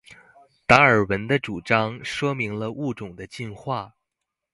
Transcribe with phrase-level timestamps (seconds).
[0.65, 3.95] 達爾文的主張說明了物種的進化